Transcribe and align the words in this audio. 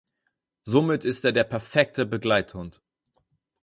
Somit 0.63 1.05
ist 1.05 1.23
er 1.25 1.31
der 1.31 1.43
perfekte 1.43 2.07
Begleithund. 2.07 2.81